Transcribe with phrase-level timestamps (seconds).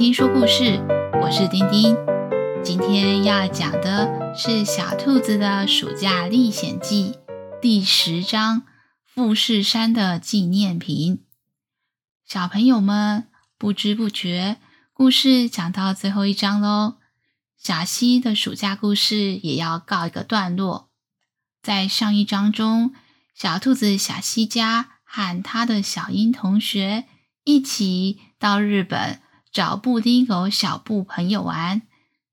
[0.00, 0.80] 丁说故事，
[1.20, 1.94] 我是丁丁。
[2.64, 7.12] 今天要讲的是《小兔子的暑假历险记》
[7.60, 8.60] 第十章
[9.04, 11.16] 《富士山的纪念品》。
[12.26, 13.28] 小朋友们，
[13.58, 14.56] 不知不觉，
[14.94, 16.94] 故事讲到最后一章喽。
[17.58, 20.88] 小希的暑假故事也要告一个段落。
[21.62, 22.94] 在上一章中，
[23.34, 27.04] 小兔子小希家和他的小英同学
[27.44, 29.20] 一起到日本
[29.52, 31.82] 找布丁狗小布朋友玩。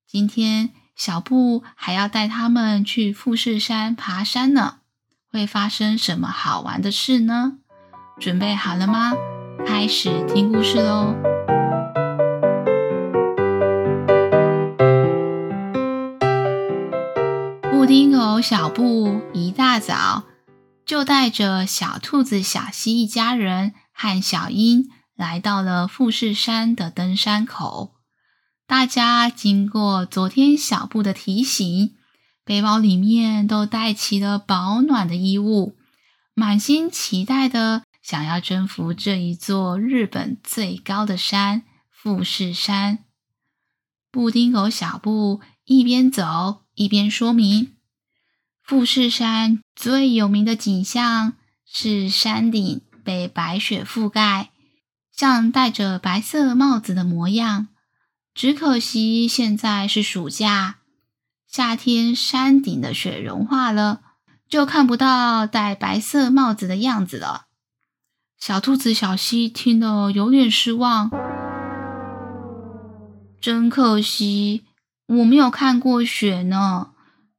[0.06, 4.76] 今天小布还要带他们去富士山爬山呢，
[5.32, 7.58] 会发生什么好玩的事呢？
[8.20, 9.14] 准备好了吗？
[9.66, 11.16] 开始听故事喽！
[17.72, 20.26] 布丁狗小布一大早
[20.86, 27.96] 就带着小兔子小西一家人和小鹰来到了富士山的登山口。
[28.68, 31.96] 大家经过昨天小布的提醒，
[32.46, 35.76] 背包里面都带齐了保暖的衣物，
[36.34, 43.00] 满心期待的想要征服这一座日本最高的山——富士山。
[44.12, 47.76] 布丁狗小布一边走一边说明：
[48.62, 51.34] 富士山最有名的景象
[51.66, 54.52] 是山顶被白雪覆盖，
[55.18, 57.68] 像戴着白色帽子的模样。
[58.36, 60.76] 只可惜现在是暑假，
[61.48, 64.02] 夏天山顶的雪融化了，
[64.48, 67.48] 就看不到戴白色帽子的样子了。
[68.38, 71.10] 小兔子小溪听了有点失望，
[73.42, 74.66] 真可惜，
[75.08, 76.92] 我没有看过雪呢。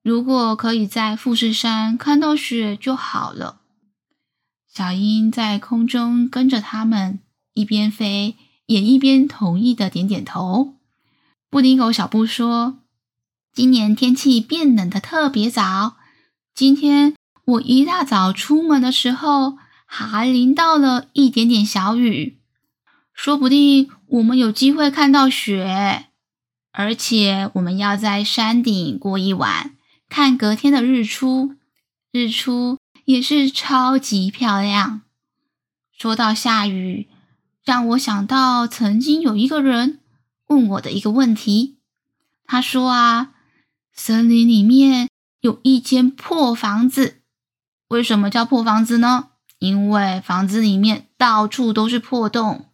[0.02, 3.60] 如果可以在富士山看到雪就好了。
[4.66, 7.20] 小鹰在空中跟着他们，
[7.58, 10.74] 一边飞，也一边同意的点点头。
[11.50, 12.78] 布丁狗小布说
[13.52, 15.96] ：“今年天气变冷的特别早。
[16.54, 22.38] 今天我一大早出门的时候，还淋到了一点点小雨。
[23.12, 26.06] 说不定我们有机会看到雪，
[26.70, 29.74] 而且我们要在山顶过一晚，
[30.08, 31.56] 看隔天的日出。
[32.12, 35.02] 日出也是超级漂亮。
[35.92, 37.08] 说到下雨，
[37.68, 40.00] 让我想到曾经有一个人。”
[40.48, 41.76] 问我的一个问题，
[42.46, 43.34] 他说啊，
[43.92, 45.10] 森林里面
[45.42, 47.20] 有一间破房子，
[47.88, 49.28] 为什么叫破房子呢？
[49.58, 52.70] 因为房子里面到处都是破洞，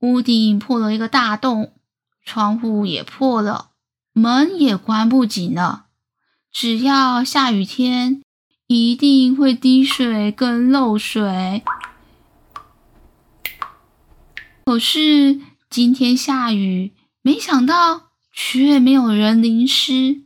[0.00, 1.72] 屋顶破了一个大洞，
[2.22, 3.70] 窗户也破了，
[4.12, 5.86] 门也关不紧了。
[6.52, 8.20] 只要下雨天，
[8.66, 11.64] 一定会滴水跟漏水。
[14.68, 15.40] 可是
[15.70, 16.92] 今天下雨。
[17.22, 20.24] 没想到却没有人淋湿，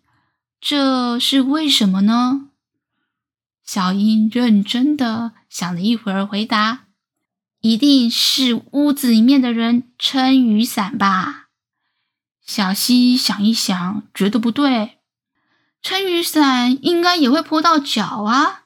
[0.61, 2.49] 这是为什么呢？
[3.65, 6.87] 小英认真的想了一会儿，回答
[7.63, 11.47] ：“一定是屋子里面的人撑雨伞吧。”
[12.45, 14.99] 小溪想一想，觉得不对，
[15.81, 18.65] 撑雨伞应该也会泼到脚啊。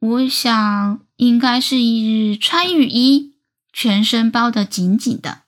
[0.00, 3.29] 我想应该是一日穿雨衣，
[3.82, 5.44] 全身包得紧紧的。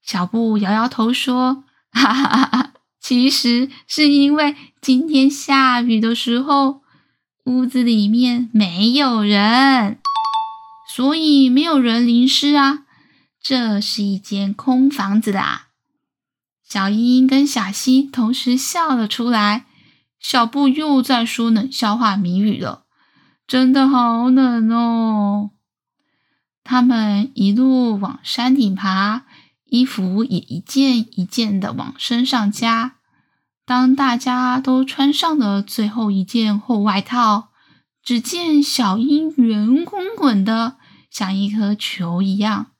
[0.00, 6.82] 小布摇摇头说：“哈哈哈哈，其实是因为今天下雨的时候，
[7.46, 9.98] 屋子里面没有人，
[10.94, 12.84] 所以没有人淋湿啊。
[13.42, 15.70] 这是一间空房子啦。”
[16.62, 19.66] 小英英跟小希同时笑了出来。
[20.20, 22.84] 小布又在说冷笑话谜语了，
[23.48, 25.50] 真的好冷哦。
[26.70, 29.24] 他们一路往山顶爬。
[29.64, 32.96] 衣服也一件一件的往身上加。
[33.64, 37.48] 当大家都穿上了最后一件厚外套，
[38.02, 40.76] 只见小鹰圆滚滚的，
[41.10, 42.72] 像一颗球一样。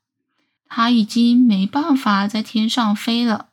[0.66, 3.48] 它已经没办法在天上飞了，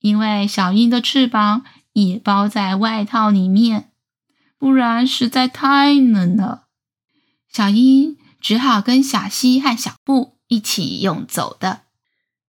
[0.00, 3.90] 因为小鹰的翅膀也包在外套里面，
[4.58, 6.64] 不然实在太冷了。
[7.50, 11.82] 小鹰只好跟小西和小布一起用走的。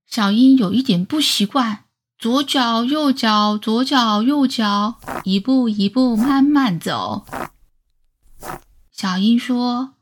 [0.06, 1.86] 小英有一点不习惯，
[2.18, 7.26] 左脚右脚，左脚右脚，一步一步慢慢走。
[8.92, 9.96] 小英说：“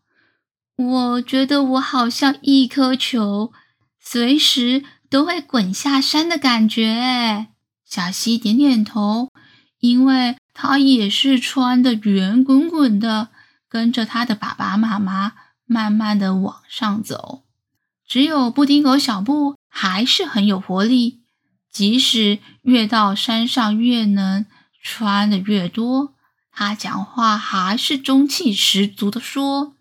[0.77, 3.51] 我觉得我好像一颗球，
[3.99, 7.47] 随时都会滚下山的感觉。”
[7.83, 9.29] 小西点点头，
[9.79, 13.29] 因为他也是穿的圆滚滚的，
[13.67, 15.33] 跟着他的爸爸妈妈
[15.65, 17.43] 慢慢的往上走。
[18.07, 19.55] 只有布丁狗小布。
[19.77, 21.19] 还是很有活力，
[21.69, 24.45] 即使越到山上越冷，
[24.81, 26.13] 穿的越多，
[26.49, 29.75] 他讲话还是中气十足的说：“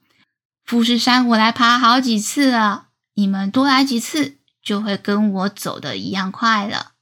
[0.67, 6.95] 富士山我来爬好几次了，你们多来几次，就会跟我走的一样快了。”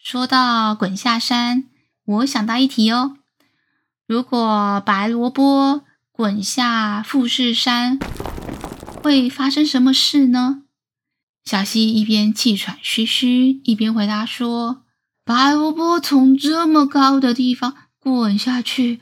[0.00, 1.64] 说到滚下山，
[2.04, 3.16] 我想到一题哦。
[4.06, 5.82] 如果白萝卜
[6.14, 7.98] 滚下富士山，
[9.02, 10.64] 会发生什么事呢？
[11.42, 14.84] 小溪一边气喘吁吁，一边回答说
[15.24, 19.00] ：“白萝卜从这么高的地方滚下去，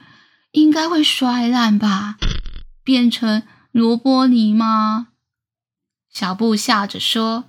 [0.53, 2.17] 应该会摔烂吧？
[2.85, 3.43] 变成
[3.73, 5.09] 萝卜泥吗？”
[6.15, 7.47] 小布笑着说：“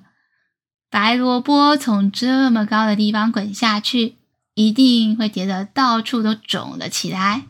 [0.89, 4.15] 白萝卜从这么高的地方滚下去，
[4.55, 7.45] 一定会跌得到处都肿了起来。”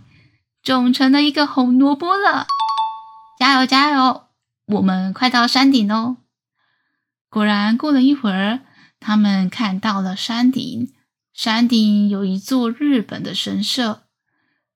[0.63, 2.45] 种成了一个红萝卜了，
[3.39, 4.27] 加油加油！
[4.65, 6.17] 我们快到山顶喽！
[7.29, 8.59] 果然，过了一会儿，
[8.99, 10.93] 他们看到了山顶。
[11.33, 14.03] 山顶有一座日本的神社。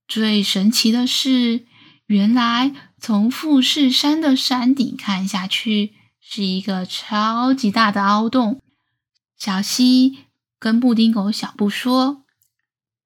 [0.07, 1.65] 最神奇的是，
[2.07, 8.61] 原来从富士山的山顶看下去，是一个超级大的凹洞。
[9.37, 10.25] 小溪
[10.57, 12.23] 跟布丁狗小布说：“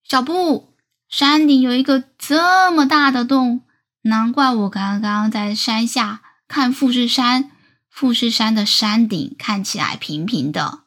[0.07, 0.69] 小布。”
[1.09, 3.63] 山顶有一个这么大的洞，
[4.03, 7.50] 难怪我刚刚在山下看富士山，
[7.89, 10.83] 富士山的山顶看起来平平的。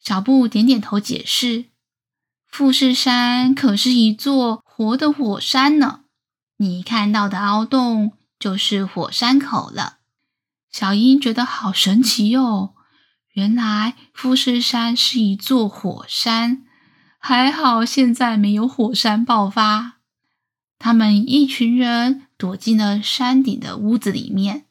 [0.00, 1.66] 小布点点头解释
[2.48, 6.04] ：“富士山可是一座活的火山呢，
[6.56, 9.98] 你看到的凹洞就是火山口了。”
[10.72, 12.74] 小英觉得好神奇哟，
[13.34, 16.64] 原来富士山是一座火山。
[17.26, 19.94] 还好，现在没有火山爆发。
[20.78, 24.66] 他们一群人躲进了山顶的屋子里面，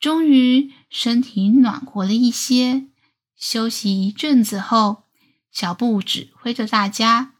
[0.00, 2.88] 终于身体暖和了一些。
[3.36, 5.04] 休息一阵子后，
[5.52, 7.34] 小布指挥着大家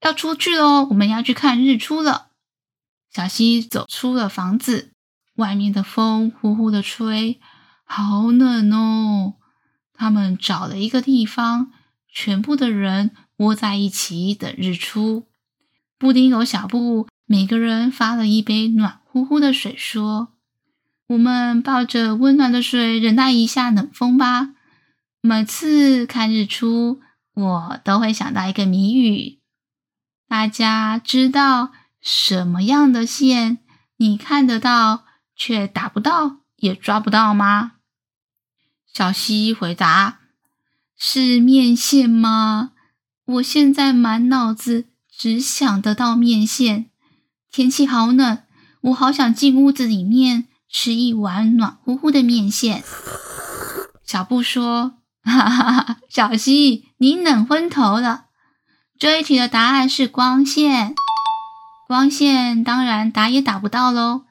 [0.00, 2.28] 要出去喽，我们要去看日出了。
[3.12, 4.92] 小溪走出了房子，
[5.34, 7.38] 外面的风呼呼的吹，
[7.84, 9.34] 好冷哦。
[9.92, 11.70] 他们找了一个地方，
[12.08, 13.10] 全部的人。
[13.36, 15.26] 窝在一起等日出。
[15.98, 20.34] 布丁狗小布每个人发了一杯暖乎乎的水，说
[21.08, 24.54] ：“我们抱着温暖的水，忍耐一下冷风吧。”
[25.22, 27.00] 每次看日出，
[27.34, 29.40] 我都会想到一个谜语。
[30.28, 33.58] 大家知道什么样的线
[33.96, 35.04] 你看得到，
[35.34, 37.72] 却打不到，也抓不到吗？
[38.92, 40.20] 小溪回答
[40.96, 42.72] ：“是面线吗？”
[43.26, 46.90] 我现在满脑子只想得到面线。
[47.50, 48.38] 天气好冷，
[48.82, 52.84] 我好想进屋子里面吃一碗暖乎乎的面线。
[54.04, 58.26] 小布说：“哈哈，小溪，你冷昏头了。
[58.96, 60.94] 这一题的答案是光线。
[61.88, 64.26] 光线当然打也打不到喽。”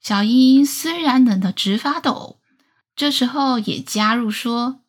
[0.00, 2.38] 小英虽然冷得直发抖，
[2.96, 4.80] 这时候也加入说：“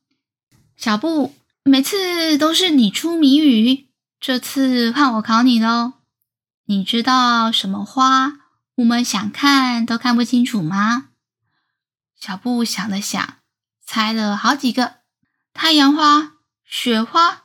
[0.77, 1.33] 小布。”
[1.65, 3.87] 每次都是你出谜语，
[4.19, 5.93] 这次换我考你喽。
[6.65, 8.33] 你知道什么花
[8.75, 11.11] 我们想看都看不清楚吗？
[12.19, 13.37] 小布想了想，
[13.85, 14.95] 猜了好几个：
[15.53, 16.33] 太阳花、
[16.65, 17.43] 雪花。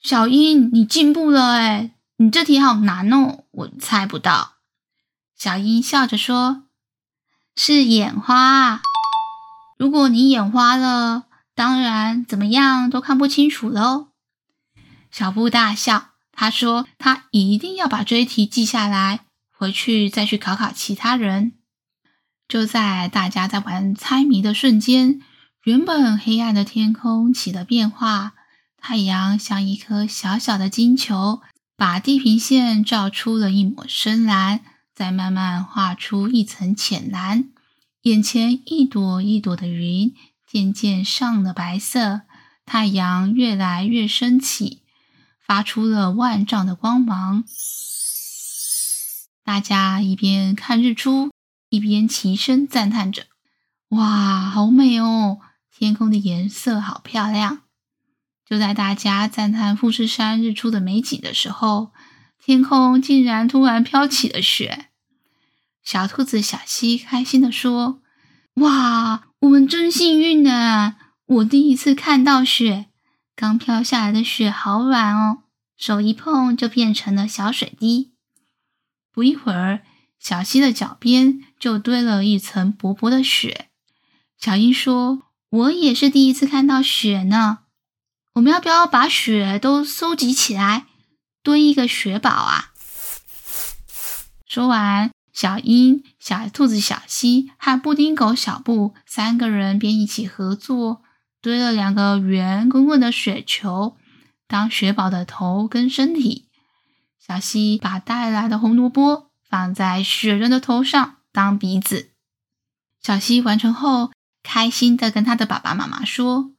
[0.00, 4.56] 小英，你进步了诶，你这题好难哦，我猜不到。
[5.36, 6.64] 小英笑着说
[7.54, 8.82] ：“是眼花。
[9.78, 11.25] 如果你眼花了。”
[11.56, 14.08] 当然，怎么样都看不清楚喽。
[15.10, 19.20] 小布大笑，他说：“他一定要把这一题记下来，
[19.50, 21.54] 回去再去考考其他人。”
[22.46, 25.22] 就在大家在玩猜谜的瞬间，
[25.64, 28.34] 原本黑暗的天空起了变化，
[28.76, 31.40] 太阳像一颗小小的金球，
[31.74, 34.60] 把地平线照出了一抹深蓝，
[34.94, 37.48] 再慢慢画出一层浅蓝，
[38.02, 40.14] 眼前一朵一朵的云。
[40.46, 42.22] 渐渐上了白色，
[42.64, 44.82] 太阳越来越升起，
[45.38, 47.44] 发出了万丈的光芒。
[49.44, 51.30] 大家一边看日出，
[51.68, 53.26] 一边齐声赞叹着
[53.90, 55.40] ：“哇，好美哦！
[55.70, 57.62] 天空的颜色好漂亮！”
[58.48, 61.92] 就在大家赞叹富士山日出的美景的时候，
[62.38, 64.86] 天空竟然突然飘起了雪。
[65.82, 68.00] 小兔子小溪开心地说
[68.62, 70.96] ：“哇！”我们真幸运呢！
[71.26, 72.86] 我第一次看到雪，
[73.34, 75.42] 刚飘下来的雪好软哦，
[75.76, 78.12] 手一碰就变成了小水滴。
[79.12, 79.82] 不一会儿，
[80.18, 83.68] 小溪的脚边就堆了一层薄薄的雪。
[84.38, 87.58] 小英说：“我也是第一次看到雪呢。”
[88.34, 90.86] 我们要不要把雪都收集起来，
[91.42, 92.72] 堆一个雪堡啊？
[94.46, 101.02] 说完，小英、小兔子小西和布丁狗小布三个人便一起合作，
[101.42, 103.98] 堆了两个圆滚滚的雪球，
[104.48, 106.48] 当雪宝的头跟身体。
[107.20, 112.12] 小西把带来的红萝卜放在雪人的头上当鼻子。
[113.02, 114.12] 小西完成后，
[114.42, 116.52] 开心地跟他的爸爸妈妈说：“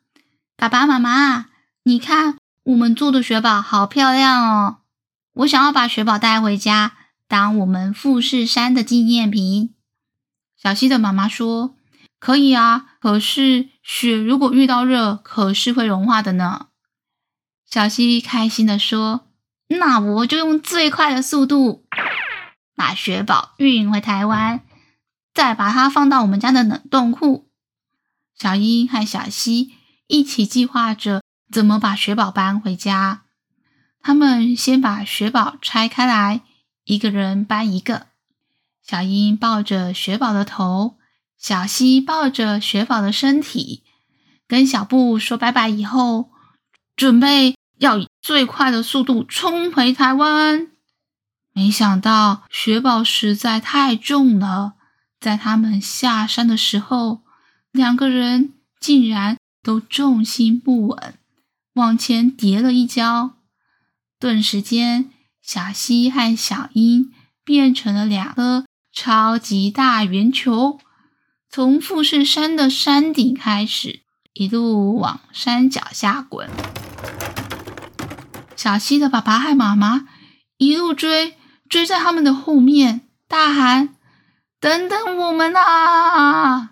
[0.56, 1.48] 爸爸妈妈，
[1.82, 4.78] 你看我们做的雪宝好漂亮哦！
[5.34, 6.94] 我想要把雪宝带回家。”
[7.28, 9.76] 当我们富士山的纪念品，
[10.56, 11.76] 小西的妈妈说
[12.20, 16.68] ：“可以啊，可是雪如果遇到热，可是会融化的呢。”
[17.70, 19.28] 小西开心的说
[19.68, 21.86] ：“那我就用最快的速度
[22.76, 24.62] 把雪宝运回台湾，
[25.34, 27.50] 再把它放到我们家的冷冻库。”
[28.40, 29.74] 小英和小西
[30.08, 33.24] 一起计划着怎么把雪宝搬回家。
[34.02, 36.44] 他们先把雪宝拆开来。
[36.88, 38.08] 一个人搬一个，
[38.82, 40.96] 小英抱着雪宝的头，
[41.38, 43.84] 小西抱着雪宝的身体，
[44.48, 46.30] 跟小布说拜拜以后，
[46.96, 50.72] 准备要以最快的速度冲回台湾。
[51.52, 54.76] 没想到雪宝实在太重了，
[55.20, 57.20] 在他们下山的时候，
[57.74, 61.16] 两个人竟然都重心不稳，
[61.74, 63.32] 往前跌了一跤，
[64.18, 65.12] 顿时间。
[65.48, 67.14] 小西和小英
[67.46, 70.78] 变成了两颗超级大圆球，
[71.50, 74.02] 从富士山的山顶开始，
[74.34, 76.50] 一路往山脚下滚。
[78.58, 80.10] 小西的爸爸和妈妈
[80.58, 81.38] 一路追，
[81.70, 83.96] 追在他们的后面，大喊
[84.60, 86.72] ：“等等我们啊！”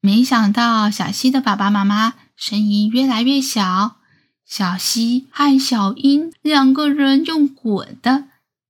[0.00, 3.97] 没想到，小西的爸爸妈妈声音越来越小。
[4.48, 8.24] 小西和小英两个人用滚的，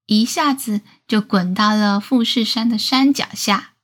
[0.07, 3.75] 一下子就滚到了富士山的山脚下。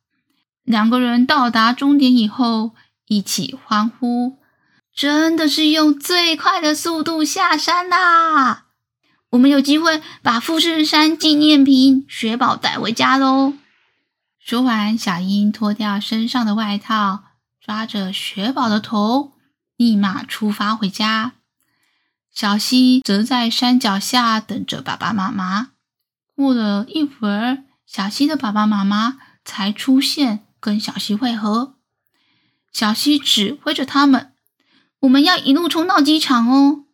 [0.64, 2.72] 两个人到达终点以后，
[3.06, 4.38] 一起欢呼
[4.92, 8.64] ：“真的是用最快的速度下山啦！
[9.30, 13.54] 我们有机会把富士山纪念品雪宝带回家喽！”
[14.44, 17.22] 说完，小英脱掉身上的外套，
[17.64, 19.34] 抓着雪宝的头，
[19.76, 21.33] 立马出发回家。
[22.34, 25.70] 小溪则在山脚下等着爸爸妈妈。
[26.34, 31.76] 过了一会儿，小溪的爸爸妈妈才出现，跟小溪会合。
[32.72, 34.32] 小溪指挥着他们
[35.02, 36.86] ：“我们要一路冲到机场哦！”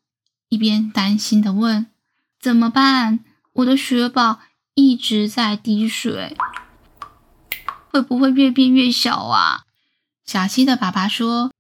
[0.51, 1.87] 一边担心地问
[2.39, 3.21] ：“怎么办？
[3.55, 4.41] 我的雪宝
[4.75, 6.37] 一直在滴水，
[7.91, 9.63] 会不会越变越小啊？”
[10.27, 11.51] 小溪的爸爸说：“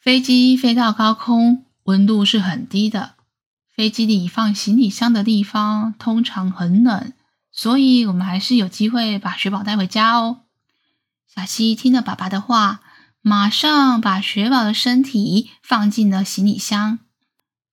[0.00, 3.16] 飞机飞到高空。”温度是很低的，
[3.74, 7.12] 飞机里放行李箱的地方通常很冷，
[7.50, 10.42] 所以我们还是有机会把雪宝带回家哦。
[11.26, 12.80] 小西听了爸爸的话，
[13.22, 17.00] 马上把雪宝的身体放进了行李箱。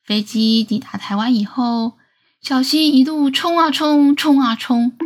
[0.04, 1.98] 飞机抵达台湾以后，
[2.42, 4.98] 小西一路冲啊冲，冲啊冲，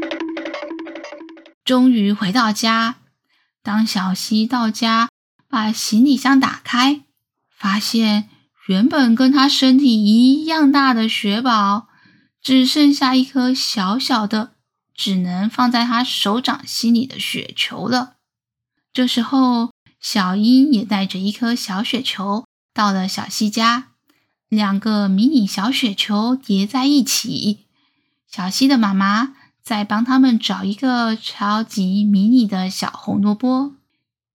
[1.66, 2.96] 终于回到家。
[3.62, 5.10] 当小西到家，
[5.50, 7.02] 把行李箱打开，
[7.50, 8.30] 发现。
[8.72, 11.90] 原本跟他身体一样大的雪宝，
[12.42, 14.54] 只剩下一颗小小的，
[14.96, 18.14] 只能放在他手掌心里的雪球了。
[18.94, 23.90] 这时候，小英也带着一颗小雪球到了小西家，
[24.48, 27.66] 两个迷你小雪球叠在一起。
[28.26, 33.74] 小西的妈妈在帮他们找一个超级迷你的小红萝卜，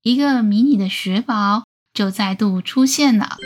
[0.02, 1.64] 一个迷你的雪宝
[1.94, 3.38] 就再度出现了。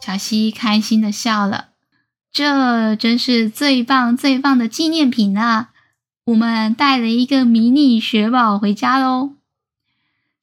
[0.00, 1.68] 小西开心的笑了，
[2.32, 5.70] 这真是最棒最棒的纪念品啊！
[6.24, 9.34] 我们带了一个迷你雪宝回家喽。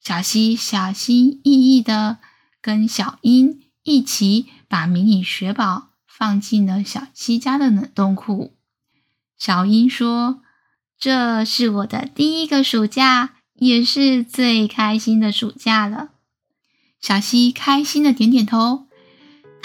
[0.00, 2.18] 小西小心翼翼的
[2.60, 8.54] 跟小英一起把迷你雪宝放进了小西家的冷冻库。
[9.36, 10.42] 小英说
[10.98, 16.10] ：“这是我的第一个暑假，也是最开心的暑假了。”
[17.00, 18.85] 小西开心的点点头。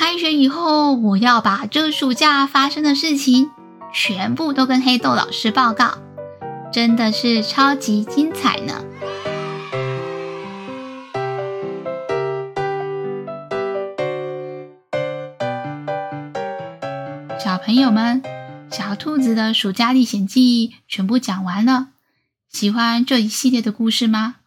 [0.03, 3.51] 开学以后，我要把这暑假发生的事情
[3.93, 5.99] 全部都跟黑豆老师报告，
[6.73, 8.83] 真的是超级精彩呢！
[17.39, 18.23] 小朋友们，
[18.71, 21.89] 小兔子的暑假历险记全部讲完了。
[22.49, 24.37] 喜欢这一系列的故事吗？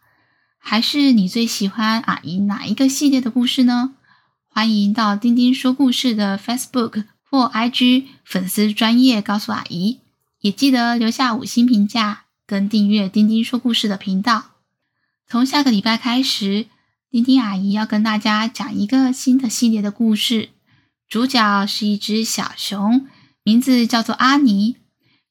[0.59, 3.94] 还是你最喜欢阿姨哪一个系列的故事呢？
[4.55, 9.99] 欢迎到丁丁说故事的 Facebook 或 IG 粉丝专业告诉阿姨，
[10.39, 14.51] 也记得留下五星评价跟订阅丁丁说故事的频道。
[15.27, 16.67] 从下个礼拜开始，
[17.11, 20.51] 丁丁阿姨要跟大家讲一个新的系列的故事，
[21.09, 23.05] 主角是一只小熊，
[23.43, 24.77] 名字叫做阿尼。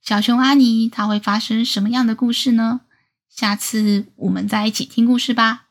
[0.03, 2.83] 小熊阿尼，它会发生什么样的故事呢？
[3.31, 5.64] 下次我们再一起听故事吧。